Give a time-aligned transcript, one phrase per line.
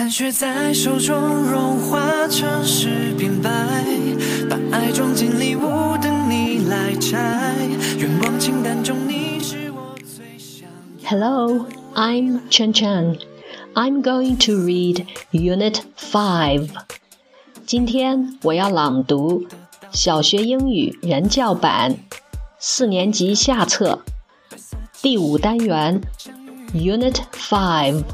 [0.00, 3.50] 看雪在手中融化成诗变白，
[4.48, 5.60] 把爱装进礼物
[6.00, 7.54] 等你来拆。
[7.98, 10.66] 愿望清单中你是我最想。
[11.04, 13.18] Hello, I'm Chen Chen.
[13.74, 16.70] I'm going to read Unit Five.
[17.66, 19.44] 今天我要朗读
[19.92, 21.98] 小学英语人教版
[22.58, 24.02] 四年级下册
[25.02, 26.00] 第五单元
[26.72, 27.96] Unit Five。
[27.96, 28.04] 5,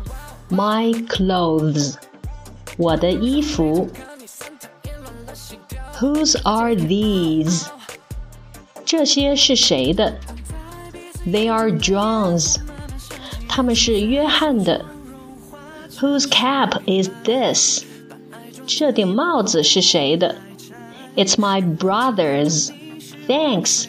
[0.50, 1.96] My clothes
[2.78, 3.90] 我的衣服
[6.00, 7.68] Whose are these
[8.86, 10.16] 这些是谁的
[11.26, 12.58] They are John's
[13.48, 14.86] 他们是约翰的
[16.00, 17.84] Whose cap is this
[18.66, 20.36] 这顶帽子是谁的？
[21.16, 22.72] It's my brother's.
[23.28, 23.88] Thanks.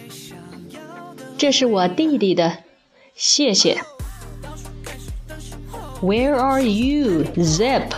[1.38, 2.59] 这是我弟弟的，
[3.15, 3.80] 谢谢。
[6.01, 7.91] Where are you, Zip?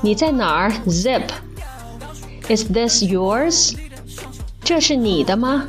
[0.00, 1.28] 你在哪儿，Zip?
[2.48, 3.74] Is this yours?
[4.62, 5.66] 这是你的吗？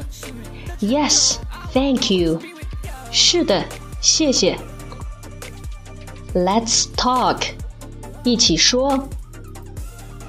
[0.80, 1.36] Yes,
[1.74, 2.40] thank you.
[3.12, 3.64] 是的，
[4.02, 4.58] 谢谢。
[6.34, 7.44] Let's talk.
[8.24, 9.08] 一起说。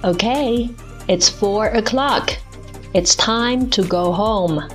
[0.03, 0.71] Okay,
[1.09, 2.35] it's four o'clock.
[2.93, 4.69] It's time to go home.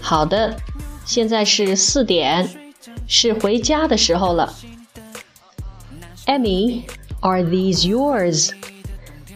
[0.00, 0.56] 好的，
[1.04, 2.48] 现在是四点，
[3.06, 4.52] 是回家的时候了。
[6.27, 6.85] Amy,
[7.21, 8.51] are these yours?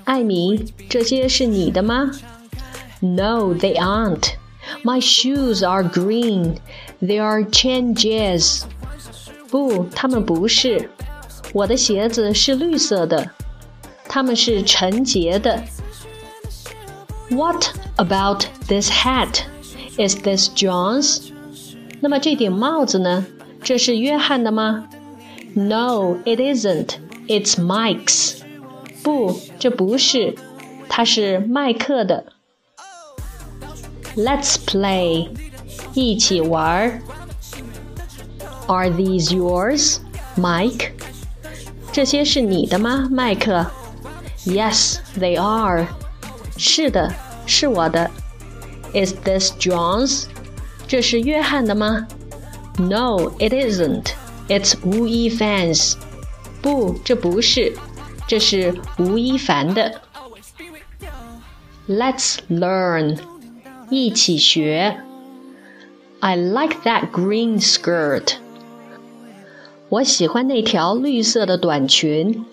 [0.04, 2.12] 艾米，这些是你的吗
[3.00, 4.34] ？No, they aren't.
[4.84, 6.58] My shoes are green.
[7.02, 8.64] They are Chen Jie's.
[9.50, 10.90] 不，它们不是。
[11.54, 13.32] 我的鞋子是绿色的，
[14.10, 15.64] 它们是纯洁的。
[17.30, 19.44] What about this hat?
[19.98, 21.32] Is this John's?
[22.02, 23.26] 那么这顶帽子呢？
[23.64, 24.90] 这是约翰的吗？
[25.55, 26.99] ？No, it isn't.
[27.29, 28.41] It's Mike's.
[29.03, 30.35] 不，这不是，
[30.89, 32.33] 它是麦克的。
[34.17, 35.29] Let's play.
[35.95, 37.01] 一起玩。
[38.67, 39.99] Are these yours,
[40.37, 40.91] Mike?
[41.93, 43.67] 这些是你的吗，麦克？
[44.45, 45.87] Yes, they are.
[46.57, 47.13] 是的，
[47.47, 48.11] 是我的。
[48.93, 50.25] Is this John's?
[50.87, 52.07] 这是约翰的吗？
[52.79, 54.11] No, it isn't.
[54.51, 55.95] It's Wu Yifan's.
[56.63, 57.75] 不，这不是，
[58.27, 60.01] 这是吴亦凡的。
[61.89, 63.19] Let's learn.
[63.91, 65.01] 一起学。
[66.21, 68.35] I like that green skirt.
[69.89, 72.45] 我喜欢那条绿色的短裙。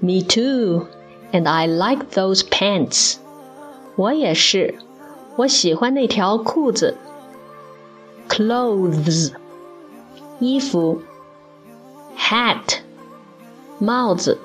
[0.00, 0.86] Me too
[1.32, 3.16] and I like those pants.
[3.96, 4.74] 我也是，
[5.36, 6.96] 我喜欢那条裤子。
[8.28, 9.32] Clothes，
[10.38, 11.00] 衣服。
[12.24, 12.80] Hat，
[13.78, 14.38] 帽子。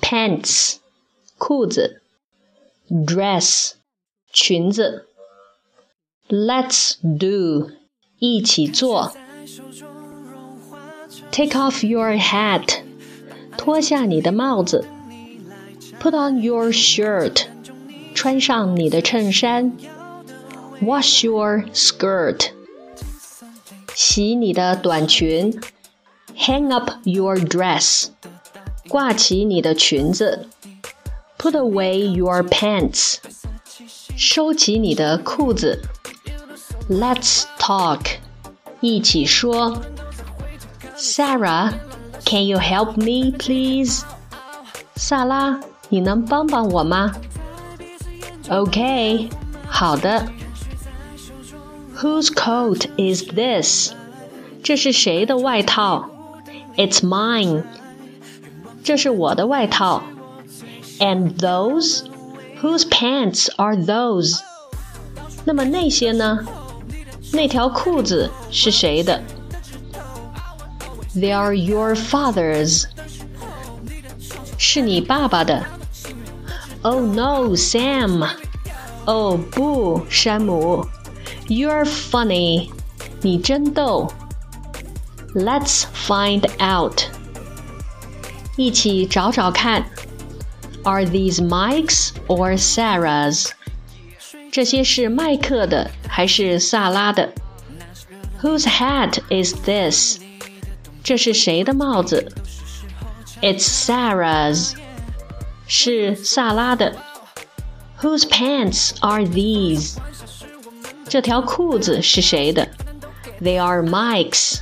[0.00, 0.76] Pants，
[1.38, 2.02] 裤子。
[2.88, 3.72] Dress，
[4.32, 5.08] 裙子。
[6.28, 7.70] Let's do，
[8.18, 9.12] 一起做。
[11.32, 12.82] Take off your hat，
[13.56, 14.84] 脱下你的帽子。
[16.00, 17.46] Put on your shirt，
[18.14, 19.76] 穿上你的衬衫。
[20.82, 22.50] Wash your skirt，
[23.94, 25.60] 洗你的短裙。
[26.36, 28.08] Hang up your dress，
[28.88, 30.48] 挂起你的裙子。
[31.38, 33.16] Put away your pants，
[34.16, 35.82] 收起你的裤子。
[36.88, 38.16] Let's talk，
[38.80, 39.82] 一起说。
[40.96, 44.02] Sarah，can you help me please？
[44.94, 45.60] 萨拉。
[45.88, 47.12] 你能帮帮我吗？
[48.48, 49.28] OK，
[49.68, 50.26] 好的。
[51.98, 53.92] Whose coat is this？
[54.64, 56.09] 这是谁的外套
[56.76, 57.64] ？It's mine。
[58.84, 60.02] 这是我的外套。
[60.98, 62.04] And those?
[62.62, 64.38] Whose pants are those？
[65.44, 66.38] 那么那些呢？
[67.32, 69.22] 那条裤子是谁的？
[71.14, 72.84] They are your father's。
[74.58, 75.64] 是你爸爸的。
[76.82, 78.26] Oh no, Sam!
[79.04, 80.86] Oh 不，山姆，
[81.46, 82.70] You're funny，
[83.22, 84.10] 你真逗。
[85.34, 87.02] Let's find out，
[88.56, 89.84] 一起找找看。
[90.84, 93.50] Are these Mike's or Sarah's？
[94.50, 97.32] 这些是麦克的还是萨拉的？
[98.40, 100.18] Whose hat is this？
[101.02, 102.32] 这是谁的帽子？
[103.42, 104.74] It's Sarah's。
[105.66, 106.96] 是萨拉的。
[108.00, 109.96] Whose pants are these？
[111.08, 112.68] 这条裤子是谁的？
[113.42, 114.60] They are Mike's。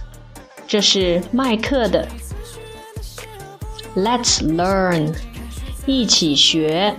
[0.68, 2.08] 这是麦克的。
[3.94, 5.14] Let's learn，
[5.86, 6.96] 一起学。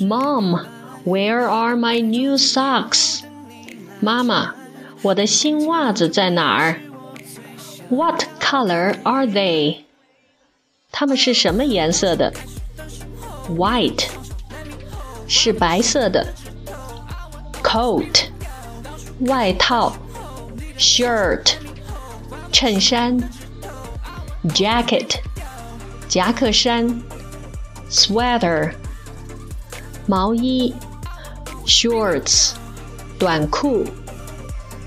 [0.00, 0.66] Mom,
[1.04, 3.20] where are my new socks？
[4.00, 4.54] 妈妈，
[5.02, 6.80] 我的新袜子在哪儿？
[7.88, 9.84] What color are they？
[10.90, 12.32] 它们是什么颜色的？
[13.48, 14.06] White，
[15.26, 16.26] 是白色的。
[17.62, 18.24] Coat，
[19.20, 19.96] 外套。
[20.78, 21.52] Shirt，
[22.56, 23.18] 衬衫。
[24.48, 25.16] Jacket，
[26.08, 27.02] 夹克衫。
[27.90, 28.72] Sweater。
[30.06, 30.74] 毛衣，
[31.64, 32.52] shorts，
[33.18, 33.86] 短裤，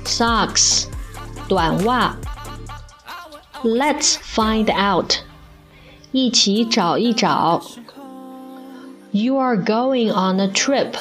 [0.04, 0.86] socks，
[1.48, 2.16] 短袜。
[3.64, 5.14] Let's find out，
[6.12, 7.62] 一起找一找。
[9.12, 10.96] You are going on a trip.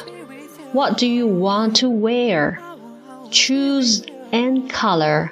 [0.72, 2.58] What do you want to wear?
[3.30, 5.30] Choose and color.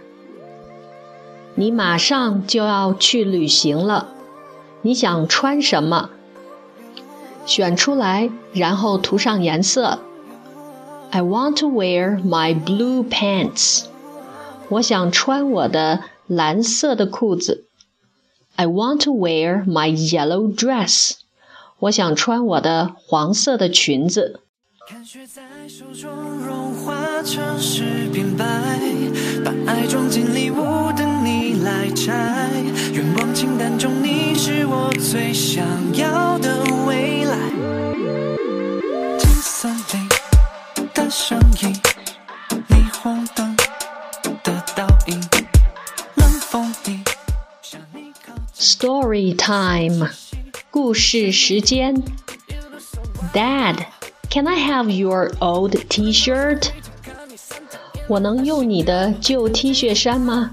[1.59, 4.09] 你马上就要去旅行了，
[4.83, 6.11] 你想穿什么？
[7.47, 9.97] 选出来，然后涂上颜色。
[11.09, 13.85] I want to wear my blue pants。
[14.69, 17.65] 我想穿我的蓝色的裤子。
[18.55, 21.13] I want to wear my yellow dress。
[21.79, 24.41] 我想穿我的黄色的裙子。
[24.89, 28.45] 看雪在手中融化成诗变白，
[29.43, 32.49] 把爱装进礼物等你来拆。
[32.93, 35.61] 愿望清单中你是我最想
[35.93, 37.37] 要的未来。
[41.09, 41.75] 声音，
[42.69, 43.57] 霓虹灯
[44.41, 45.21] 的倒影，
[46.15, 47.01] 冷风里
[47.61, 48.65] 向你靠近。
[48.79, 50.07] Story time，
[50.71, 51.93] 故事时间。
[53.33, 53.85] Dad,
[54.30, 56.70] can I have your old T-shirt？
[58.08, 60.50] 我能用你的旧 T 恤衫吗？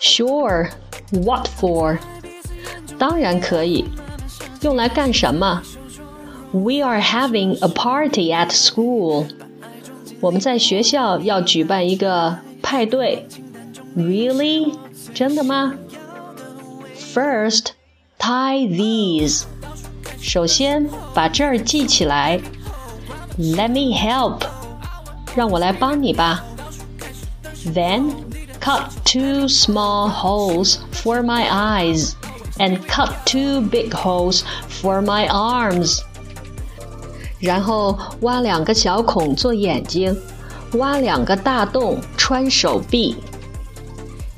[0.00, 0.70] Sure.
[1.12, 1.98] What for？
[2.98, 3.84] 当然可以。
[4.62, 5.62] 用来干什么？
[6.52, 9.26] we are having a party at school.
[10.20, 13.26] 我们在学校要举办一个派对。
[13.96, 14.74] Really？
[15.12, 15.74] 真的吗？
[17.12, 17.72] First,
[18.18, 19.44] tie these.
[20.20, 22.40] 首先把这儿系起来。
[23.38, 24.42] Let me help.
[25.34, 26.44] 让我来帮你吧。
[27.66, 28.12] Then
[28.60, 32.12] cut two small holes for my eyes
[32.58, 36.00] and cut two big holes for my arms.
[37.40, 40.16] 然后挖两个小孔做眼睛，
[40.74, 43.16] 挖两个大洞穿手臂。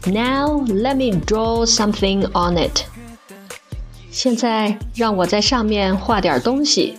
[0.06, 2.84] Now let me draw something on it。
[4.11, 6.95] 现在让我在上面画点东西。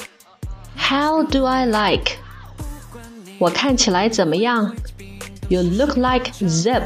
[0.76, 2.12] How do I like？
[3.38, 4.74] 我看起来怎么样
[5.48, 6.84] ？You look like Zip。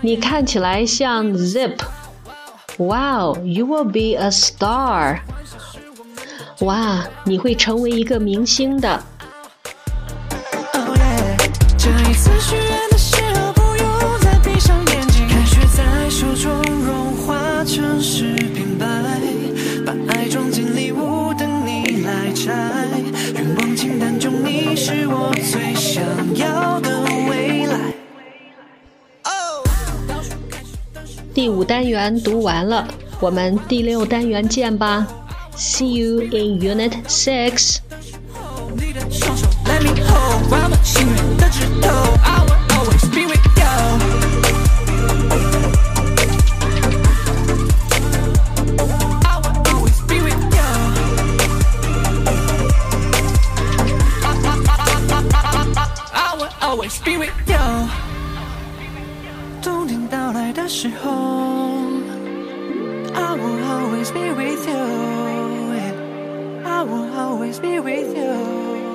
[0.00, 1.78] 你看起来像 Zip。
[2.78, 5.20] Wow, you will be a star.
[6.60, 9.02] 哇，你会成为一个明星的。
[11.76, 12.30] 这一次
[22.44, 22.52] 拆。
[23.34, 26.02] 愿望清单中你是我最想
[26.36, 27.78] 要的未来。
[31.34, 32.86] 第五单元读完了，
[33.20, 35.06] 我们第六单元见吧。
[35.56, 37.78] See you in Unit Six
[57.60, 57.88] oh。
[59.62, 61.10] 冬天到来的时候
[63.14, 65.58] ，I will always be with you。
[66.64, 68.87] I will always be with you.